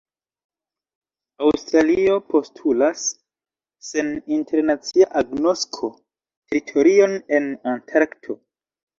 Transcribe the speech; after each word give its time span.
Aŭstralio 1.47 2.13
postulas, 2.29 3.03
sen 3.89 4.09
internacia 4.37 5.07
agnosko, 5.21 5.91
teritorion 6.53 7.15
en 7.39 7.47
Antarkto. 7.73 8.37